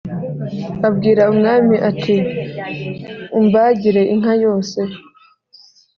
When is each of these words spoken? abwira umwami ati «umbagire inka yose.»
abwira 0.87 1.23
umwami 1.33 1.75
ati 1.89 2.15
«umbagire 3.39 4.01
inka 4.13 4.33
yose.» 4.43 4.79